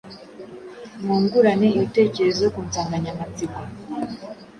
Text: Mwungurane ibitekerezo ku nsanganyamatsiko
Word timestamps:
Mwungurane 1.01 1.67
ibitekerezo 1.77 2.45
ku 2.53 2.59
nsanganyamatsiko 2.67 3.59